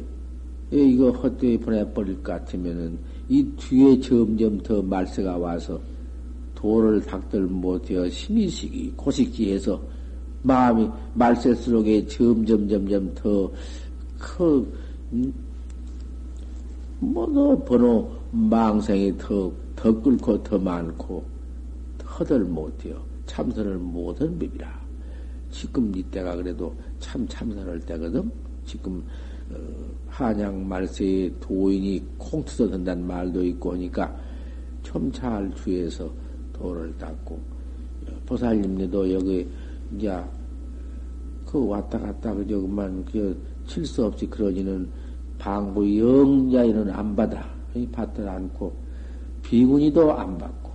이거 0.72 1.12
헛되이 1.12 1.58
보내버릴 1.60 2.24
것 2.24 2.24
같으면은, 2.24 2.98
이 3.30 3.44
뒤에 3.58 4.00
점점 4.00 4.60
더 4.62 4.82
말세가 4.82 5.38
와서 5.38 5.80
도를 6.62 7.02
닦들 7.02 7.42
못해어 7.48 8.08
심의식이 8.08 8.94
고식지해서 8.96 9.82
마음이 10.44 10.88
말세수록에 11.16 12.06
점점 12.06 12.68
점점 12.68 13.14
더 13.16 13.52
크, 14.20 14.72
음, 15.12 15.34
뭐너 17.00 17.64
번호 17.64 18.12
망생이 18.32 19.18
더, 19.18 19.52
더 19.76 20.02
끓고 20.02 20.44
더 20.44 20.60
많고 20.60 21.24
허들 22.20 22.42
못해요. 22.42 23.02
참선을 23.26 23.78
못한 23.78 24.38
법이라. 24.38 24.82
지금 25.50 25.96
이때가 25.96 26.36
그래도 26.36 26.76
참 27.00 27.28
참선할 27.28 27.80
때거든. 27.82 28.30
지금 28.66 29.04
어, 29.50 29.56
한양 30.08 30.68
말세에 30.68 31.32
도인이 31.40 32.04
콩투서 32.20 32.70
든다는 32.70 33.06
말도 33.08 33.44
있고 33.46 33.74
하니까 33.74 34.16
좀 34.84 35.12
잘 35.12 35.52
주의해서 35.56 36.12
도를 36.62 36.96
닦고 36.98 37.40
보살님네도 38.26 39.14
여기 39.14 39.48
이제 39.96 40.24
그 41.46 41.68
왔다 41.68 42.00
갔다 42.00 42.34
그저 42.34 42.60
그만 42.60 43.04
그 43.06 43.38
칠수 43.68 44.06
없이 44.06 44.26
그러지는 44.28 44.88
방부 45.38 45.86
영자에는 45.98 46.90
안 46.92 47.16
받아 47.16 47.46
받들 47.92 48.28
않고 48.28 48.74
비군이도 49.42 50.14
안 50.14 50.38
받고 50.38 50.72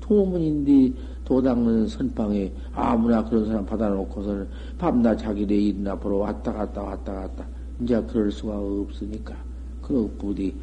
토문인데 0.00 0.92
도닦는 1.24 1.86
선방에 1.88 2.52
아무나 2.72 3.24
그런 3.24 3.46
사람 3.46 3.64
받아놓고서는 3.64 4.48
밤낮 4.78 5.16
자기네 5.16 5.54
일이나 5.54 5.94
보러 5.94 6.16
왔다 6.16 6.52
갔다 6.52 6.82
왔다 6.82 7.12
갔다 7.12 7.46
이제 7.80 8.00
그럴 8.02 8.30
수가 8.30 8.58
없으니까 8.58 9.34
그 9.80 10.12
부디 10.18 10.54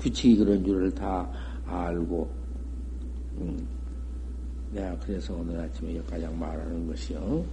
규칙이 0.00 0.36
그런 0.36 0.64
줄을 0.64 0.90
다 0.94 1.28
알고 1.66 2.28
음. 3.40 3.77
내가 4.72 4.96
그래서 4.98 5.34
오늘 5.34 5.58
아침에 5.60 5.96
여기까지 5.96 6.26
말하는 6.26 6.86
것이요. 6.86 7.44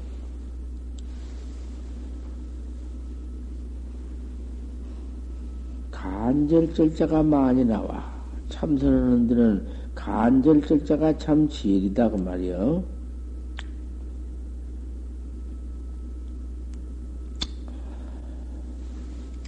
간절절자가 5.91 7.23
많이 7.23 7.63
나와. 7.63 8.13
참선하는 8.49 9.28
데는 9.28 9.67
간절절자가 9.95 11.17
참 11.17 11.47
지혜이다, 11.47 12.10
그 12.10 12.17
말이요. 12.17 12.84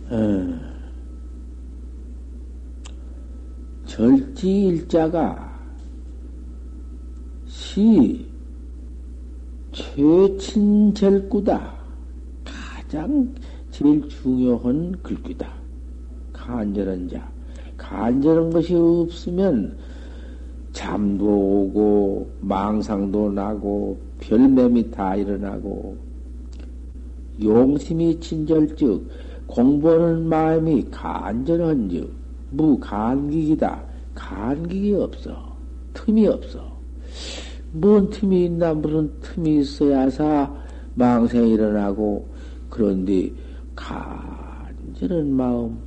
어. 0.10 0.67
절지일자가 3.86 5.46
시 7.77 8.25
최친절구다. 9.71 11.75
가장 12.43 13.31
제일 13.69 14.09
중요한 14.09 14.93
글귀다. 15.03 15.47
간절한 16.33 17.07
자. 17.07 17.31
간절한 17.77 18.49
것이 18.49 18.73
없으면 18.73 19.77
잠도 20.71 21.27
오고 21.27 22.31
망상도 22.41 23.33
나고 23.33 23.99
별매미 24.21 24.89
다 24.89 25.15
일어나고 25.15 25.97
용심이 27.39 28.19
친절즉 28.19 29.07
공부하는 29.45 30.27
마음이 30.27 30.87
간절한즉 30.89 32.11
무간기이다. 32.49 33.83
간기이 34.15 34.95
없어. 34.95 35.55
틈이 35.93 36.25
없어. 36.25 36.75
뭔 37.79 38.09
틈이 38.09 38.45
있나 38.45 38.73
무슨 38.73 39.11
틈이 39.21 39.59
있어야사 39.59 40.51
망생이 40.95 41.51
일어나고 41.53 42.25
그런데 42.69 43.31
간절한 43.75 45.31
마음 45.31 45.77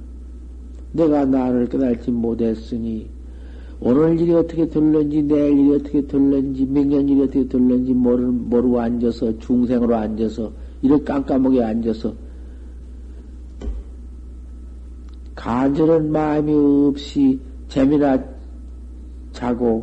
내가 0.92 1.24
나를 1.24 1.68
깨달지 1.68 2.10
못했으니 2.10 3.08
오늘 3.80 4.20
일이 4.20 4.32
어떻게 4.32 4.68
될는지 4.68 5.22
내일 5.22 5.58
일이 5.58 5.74
어떻게 5.74 6.06
될는지 6.06 6.64
명년 6.66 7.08
일이 7.08 7.22
어떻게 7.22 7.48
될는지 7.48 7.92
모르, 7.92 8.22
모르고 8.22 8.80
앉아서 8.80 9.38
중생으로 9.38 9.96
앉아서 9.96 10.52
이렇게 10.82 11.04
깜깜하게 11.04 11.64
앉아서 11.64 12.14
간절한 15.34 16.12
마음이 16.12 16.52
없이 16.88 17.40
재미나 17.68 18.22
자고 19.32 19.82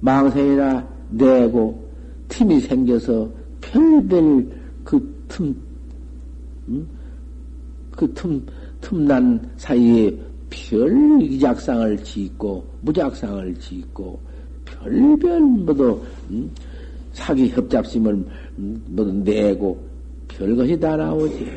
망생이나 0.00 0.89
내고 1.10 1.88
틈이 2.28 2.60
생겨서 2.60 3.28
별별 3.60 4.46
그 4.84 5.20
틈, 5.28 5.54
음? 6.68 6.88
그 7.92 8.12
틈, 8.14 8.44
틈난 8.80 9.40
사이에 9.56 10.16
별 10.48 11.22
이작상을 11.22 12.02
짓고 12.02 12.64
무작상을 12.80 13.54
짓고 13.56 14.18
별별 14.64 15.40
모두 15.40 16.00
음? 16.30 16.50
사기 17.12 17.48
협잡심을 17.48 18.14
음? 18.58 18.82
모두 18.88 19.12
내고 19.12 19.80
별것이 20.28 20.78
다 20.78 20.96
나오지. 20.96 21.50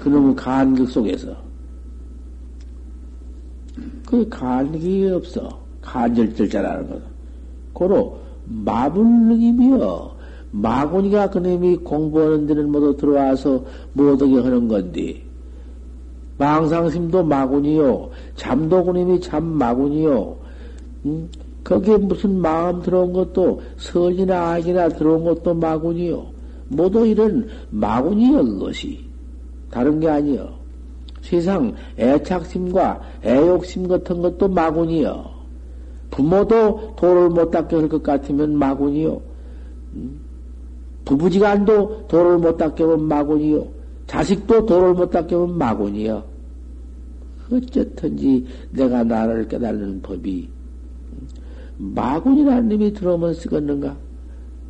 그놈의 0.00 0.36
간극 0.36 0.88
속에서 0.88 1.36
그 4.06 4.28
간극이 4.28 5.08
없어. 5.08 5.66
간절절자라는 5.82 6.88
것은. 6.88 7.17
고로 7.72 8.18
마불능이며 8.44 10.18
마구니가 10.50 11.30
그놈이 11.30 11.76
공부하는 11.78 12.46
데는 12.46 12.70
모두 12.72 12.96
들어와서 12.96 13.64
못하게 13.92 14.36
하는 14.36 14.68
건데 14.68 15.22
망상심도 16.38 17.24
마구니요. 17.24 18.10
잠도 18.36 18.84
그놈이 18.84 19.20
잠 19.20 19.44
마구니요. 19.44 20.36
음? 21.04 21.28
거기에 21.64 21.98
무슨 21.98 22.38
마음 22.40 22.80
들어온 22.80 23.12
것도 23.12 23.60
설이나 23.76 24.52
악이나 24.52 24.88
들어온 24.88 25.24
것도 25.24 25.54
마구니요. 25.54 26.26
모두 26.68 27.06
이런 27.06 27.48
마구니여 27.70 28.42
그것이. 28.44 29.00
다른 29.70 30.00
게 30.00 30.08
아니여. 30.08 30.48
세상 31.20 31.74
애착심과 31.98 33.00
애욕심 33.24 33.88
같은 33.88 34.22
것도 34.22 34.48
마구니여 34.48 35.37
부모도 36.18 36.94
도를 36.96 37.28
못 37.28 37.52
닦게 37.52 37.76
할 37.76 37.88
것 37.88 38.02
같으면 38.02 38.56
마구니요 38.58 39.20
음? 39.94 40.20
부부지간도 41.04 42.06
도를 42.08 42.36
못 42.38 42.58
닦으면 42.58 43.04
마곤이요. 43.04 43.66
자식도 44.06 44.66
도를 44.66 44.92
못 44.92 45.10
닦으면 45.10 45.56
마곤이요. 45.56 46.22
어쨌든지 47.50 48.44
내가 48.72 49.04
나를 49.04 49.48
깨달는 49.48 50.02
법이 50.02 50.48
마곤이라는 51.78 52.68
놈이 52.68 52.92
들어오면 52.92 53.32
쓰겠는가? 53.34 53.96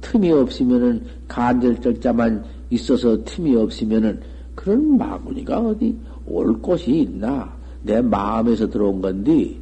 틈이 0.01 0.31
없으면은 0.31 1.03
간절절자만 1.27 2.45
있어서 2.71 3.25
틈이 3.25 3.57
없으면은 3.57 4.21
그런 4.55 4.97
마구니가 4.97 5.59
어디 5.59 5.97
올 6.25 6.57
곳이 6.61 7.01
있나? 7.01 7.53
내 7.83 8.01
마음에서 8.01 8.69
들어온 8.69 9.01
건데 9.01 9.57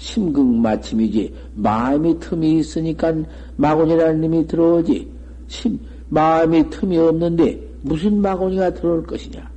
심극 0.00 0.46
마침이지 0.46 1.32
마음이 1.56 2.18
틈이 2.18 2.58
있으니까 2.60 3.14
마구니라는 3.56 4.22
놈이 4.22 4.46
들어오지 4.46 5.06
심 5.46 5.78
마음이 6.08 6.70
틈이 6.70 6.96
없는데 6.96 7.60
무슨 7.82 8.20
마구니가 8.22 8.72
들어올 8.74 9.06
것이냐? 9.06 9.48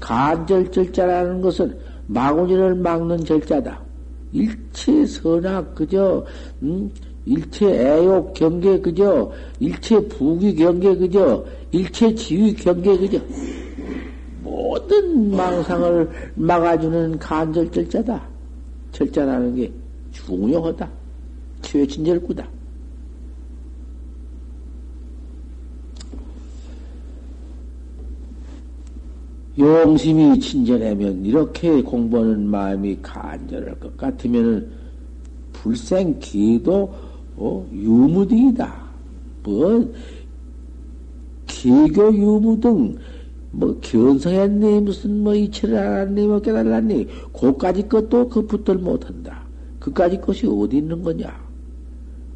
간절절자라는 0.00 1.40
것은 1.40 1.78
마구니를 2.08 2.74
막는 2.74 3.24
절자다. 3.24 3.80
일체 4.32 5.06
선악 5.06 5.74
그저 5.76 6.24
음? 6.62 6.90
일체 7.24 7.66
애욕 7.66 8.34
경계 8.34 8.78
그저 8.80 9.30
일체 9.60 10.00
부귀 10.08 10.56
경계 10.56 10.96
그저 10.96 11.44
일체 11.70 12.12
지위 12.12 12.52
경계 12.54 12.96
그저 12.98 13.18
모든 14.42 15.30
망상을 15.36 16.10
막아주는 16.34 17.18
간절절자다. 17.20 18.29
절자라는 18.92 19.56
게 19.56 19.72
중요하다. 20.12 20.88
최친절구다. 21.62 22.48
용심이 29.58 30.40
친절하면 30.40 31.24
이렇게 31.24 31.82
공부하는 31.82 32.46
마음이 32.46 32.98
간절할 33.02 33.78
것 33.78 33.96
같으면은 33.96 34.70
불생 35.52 36.18
기도 36.18 36.94
어, 37.36 37.66
유무등이다. 37.72 38.90
뭐 39.42 39.92
기교 41.46 42.14
유무등 42.14 42.96
뭐 43.52 43.76
견성했니 43.80 44.80
무슨 44.80 45.22
뭐 45.24 45.34
이치를 45.34 45.76
알았니 45.76 46.26
뭐 46.26 46.40
깨달았니 46.40 47.08
그까지 47.32 47.88
것도 47.88 48.28
그 48.28 48.46
붙들 48.46 48.76
못한다. 48.76 49.42
그까지 49.80 50.20
것이 50.20 50.46
어디 50.46 50.78
있는 50.78 51.02
거냐? 51.02 51.50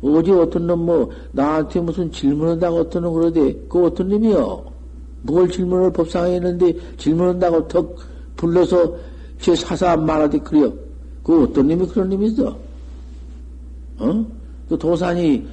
어제 0.03 0.33
어떤 0.33 0.67
놈 0.67 0.85
뭐 0.85 1.11
나한테 1.33 1.81
무슨 1.81 2.11
질문한다고 2.13 2.77
어떤 2.77 3.03
놈 3.03 3.15
그러대 3.15 3.57
그 3.69 3.85
어떤 3.85 4.09
놈이요? 4.09 4.65
뭘 5.23 5.49
질문을 5.49 5.93
법상에 5.93 6.35
했는데 6.35 6.75
질문한다고 6.99 7.69
턱 7.69 7.97
불러서 8.37 8.97
제 9.41 9.55
사사한 9.55 10.05
말하되 10.05 10.39
그래요. 10.39 10.73
그 11.23 11.45
어떤 11.45 11.69
놈이 11.69 11.87
그런 11.87 12.11
놈이 12.11 12.27
있어? 12.27 12.57
어? 13.99 14.27
그 14.69 14.77
도산이 14.77 15.47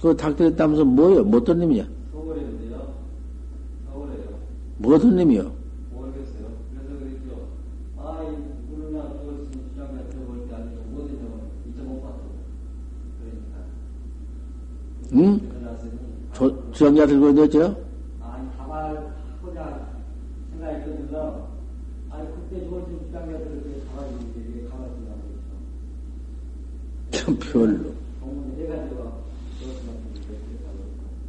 그 0.00 0.16
닥터했다면서 0.16 0.84
뭐예요? 0.84 1.24
뭐 1.24 1.40
어떤 1.40 1.58
놈이냐? 1.58 1.86
어떤 4.82 5.16
놈이요? 5.16 5.52
모르겠어요. 5.92 6.46
그래서 6.72 6.98
그랬죠. 6.98 7.48
아, 7.98 8.22
이 8.24 8.72
물이나 8.72 9.02
그것은 9.02 9.52
주장가 9.70 10.08
들어볼 10.08 10.48
때 10.48 10.54
아니고 10.54 10.82
뭐든지 10.90 11.22
잊어먹었다고. 11.68 12.30
그러니까. 13.20 13.58
응? 15.12 15.50
저, 16.32 16.72
주장자 16.72 17.06
들고 17.06 17.28
있는죠? 17.30 17.90
참 27.10 27.36
별로. 27.38 27.92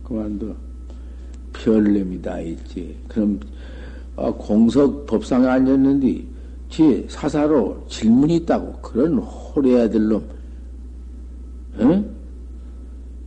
그만둬. 0.03 0.70
별님이 1.63 2.21
다 2.21 2.39
있지. 2.39 2.95
그럼, 3.07 3.39
아, 4.15 4.31
공석 4.31 5.05
법상에 5.05 5.47
앉았는데, 5.47 6.23
지 6.69 7.05
사사로 7.09 7.85
질문이 7.87 8.37
있다고. 8.37 8.73
그런 8.81 9.17
호래아들 9.17 10.07
놈. 10.07 10.23
응? 11.79 12.09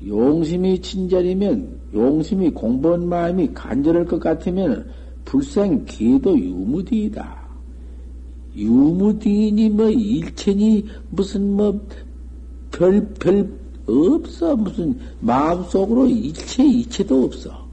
용심이 0.07 0.81
친절이면, 0.81 1.81
용심이 1.95 2.51
공부한 2.51 3.09
마음이 3.09 3.51
간절할 3.55 4.05
것 4.07 4.19
같으면, 4.19 4.87
불생 5.25 5.85
기도 5.85 6.39
유무디이다. 6.39 7.45
유무디니 8.57 9.71
뭐 9.71 9.89
일체니 9.91 10.87
무슨 11.11 11.57
뭐 11.57 11.81
별, 12.71 13.05
별, 13.19 13.51
없어. 13.87 14.57
무슨, 14.57 14.99
마음속으로 15.21 16.07
일체, 16.07 16.65
이체도 16.65 17.25
없어. 17.25 17.64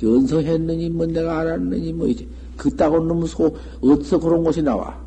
견성했느니, 0.00 0.88
뭐 0.90 1.06
내가 1.06 1.40
알았느니, 1.40 1.92
뭐 1.92 2.06
이제, 2.06 2.26
그따고 2.56 2.98
놈 3.00 3.26
소, 3.26 3.54
어디서 3.80 4.18
그런 4.18 4.42
것이 4.42 4.62
나와? 4.62 4.98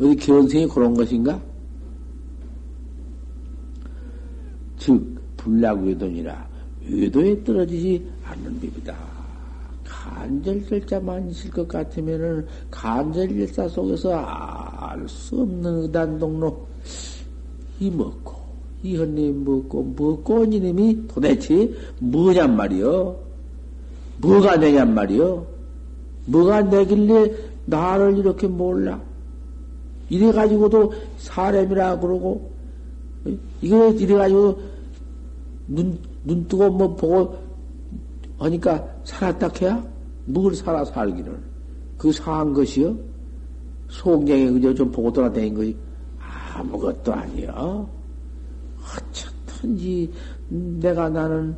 어디 0.00 0.14
견성이 0.16 0.66
그런 0.68 0.94
것인가? 0.94 1.40
즉, 4.78 5.02
불락외도니라. 5.36 6.46
외도에 6.88 7.42
떨어지지 7.42 8.06
않는 8.24 8.60
법이다. 8.60 8.94
간절절자만 9.84 11.30
있을 11.30 11.50
것 11.50 11.66
같으면은 11.66 12.46
간절절자 12.70 13.68
속에서 13.68 14.14
알 14.14 15.08
수 15.08 15.40
없는 15.40 15.82
의단동로 15.82 16.66
이 17.80 17.90
먹고 17.90 18.34
이헌님 18.82 19.44
먹고 19.44 19.94
먹고 19.96 20.34
온 20.40 20.52
이놈이 20.52 21.06
도대체 21.08 21.70
뭐냔 21.98 22.56
말이요? 22.56 23.25
뭐가 24.18 24.56
내냔 24.56 24.94
말이요? 24.94 25.46
뭐가 26.26 26.62
내길래 26.62 27.32
나를 27.66 28.18
이렇게 28.18 28.46
몰라? 28.46 29.00
이래가지고도 30.08 30.92
사람이라 31.18 32.00
그러고, 32.00 32.50
이거 33.60 33.88
이래가지고 33.90 34.60
눈, 35.68 35.98
눈 36.24 36.46
뜨고 36.46 36.70
뭐 36.70 36.94
보고 36.94 37.36
하니까 38.38 38.84
살았다 39.04 39.50
해야? 39.60 39.84
뭘 40.26 40.54
살아 40.54 40.84
살기를? 40.84 41.38
그 41.98 42.12
사한 42.12 42.52
것이요? 42.52 42.96
속량에 43.88 44.50
그저 44.50 44.74
좀 44.74 44.90
보고 44.90 45.12
돌아다닌 45.12 45.54
거지. 45.54 45.76
아무것도 46.54 47.12
아니요. 47.12 47.88
어쨌든지 48.80 50.10
내가 50.48 51.08
나는 51.08 51.56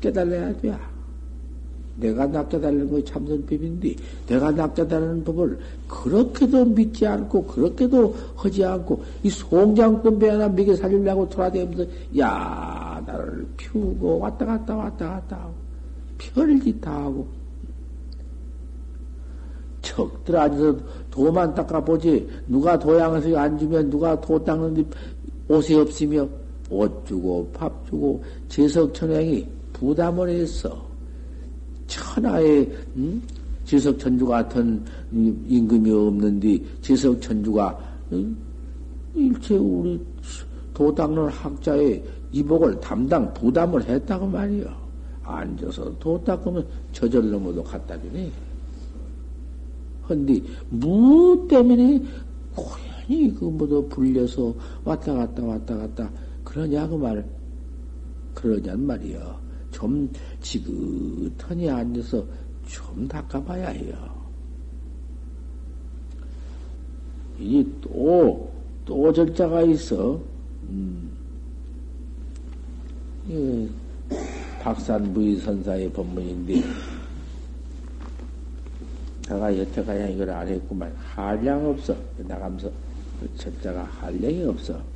깨달아야 0.00 0.56
돼. 0.58 0.76
내가 2.02 2.26
낚여달라는 2.26 2.90
것이 2.90 3.04
참선법인데, 3.04 3.94
내가 4.26 4.50
낚여달라는 4.50 5.22
법을 5.22 5.58
그렇게도 5.86 6.64
믿지 6.66 7.06
않고, 7.06 7.44
그렇게도 7.46 8.14
하지 8.34 8.64
않고, 8.64 9.02
이 9.22 9.30
송장꾼 9.30 10.18
배 10.18 10.28
하나 10.30 10.48
먹여 10.48 10.74
살리려고 10.74 11.28
돌아다니면서, 11.28 11.84
야, 12.18 13.02
나를 13.06 13.46
피우고, 13.56 14.18
왔다 14.18 14.44
갔다 14.44 14.76
왔다 14.76 15.08
갔다 15.10 15.36
하고, 15.36 15.54
별짓 16.18 16.80
다 16.80 17.04
하고, 17.04 17.26
척들 19.80 20.36
앉아서 20.36 20.76
도만 21.10 21.54
닦아보지, 21.54 22.28
누가 22.48 22.76
도양에서 22.76 23.36
앉으면 23.36 23.90
누가 23.90 24.20
도 24.20 24.42
닦는데 24.42 24.84
옷이 25.48 25.78
없으며, 25.78 26.26
옷 26.68 27.06
주고, 27.06 27.48
밥 27.52 27.86
주고, 27.86 28.22
제석천행이 28.48 29.46
부담을 29.72 30.30
했어. 30.30 30.91
천하의 31.92 32.70
음? 32.96 33.22
지석천주 33.64 34.26
같은 34.26 34.82
임금이 35.12 35.90
없는데 35.90 36.58
지석천주가 36.80 37.78
음? 38.12 38.36
일체 39.14 39.56
우리 39.56 40.00
도 40.72 40.94
닦는 40.94 41.28
학자의 41.28 42.02
이복을 42.32 42.80
담당 42.80 43.32
부담을 43.34 43.84
했다고 43.84 44.26
말이요. 44.26 44.82
앉아서 45.22 45.96
도 45.98 46.22
닦으면 46.24 46.66
저절로 46.92 47.38
모두 47.38 47.62
갖다 47.62 48.00
주네. 48.00 48.30
헌데 50.08 50.42
무 50.70 51.46
때문에 51.48 52.02
고연히 52.54 53.34
그 53.34 53.44
모두 53.44 53.86
불려서 53.88 54.54
왔다 54.84 55.12
갔다 55.12 55.44
왔다 55.44 55.76
갔다 55.76 56.10
그러냐 56.42 56.88
그 56.88 56.94
말. 56.94 57.24
그러냔 58.34 58.86
말이요. 58.86 59.42
좀 59.82 60.08
지긋하니 60.40 61.68
앉아서 61.68 62.24
좀 62.68 63.08
닦아봐야 63.08 63.70
해요. 63.70 63.96
이 67.40 67.66
또, 67.80 68.48
또 68.84 69.12
절자가 69.12 69.62
있어. 69.62 70.20
음. 70.68 71.10
이 73.26 73.68
박산 74.60 75.12
부의선사의 75.12 75.92
법문인데, 75.92 76.62
내가 79.28 79.58
여태까지 79.58 80.14
이걸 80.14 80.30
안 80.30 80.46
했구만. 80.46 80.94
한량 80.96 81.66
없어. 81.66 81.96
나가면서 82.18 82.70
그 83.18 83.36
절자가 83.36 83.82
한량이 83.82 84.44
없어. 84.44 84.91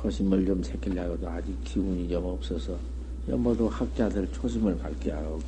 초심을 0.00 0.46
좀 0.46 0.62
새끼려고도 0.62 1.28
아직 1.28 1.56
기운이 1.64 2.08
좀 2.08 2.24
없어서 2.24 2.78
모두 3.26 3.66
학자들 3.66 4.28
초심을 4.32 4.78
밝게 4.78 5.10
하고 5.10 5.40